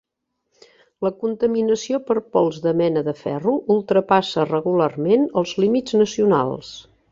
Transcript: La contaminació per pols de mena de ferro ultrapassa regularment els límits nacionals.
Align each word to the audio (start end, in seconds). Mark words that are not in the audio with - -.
La 1.07 1.11
contaminació 1.23 1.99
per 2.07 2.15
pols 2.37 2.57
de 2.63 2.73
mena 2.79 3.05
de 3.09 3.15
ferro 3.21 3.55
ultrapassa 3.77 4.49
regularment 4.49 5.31
els 5.43 5.55
límits 5.65 6.01
nacionals. 6.05 6.75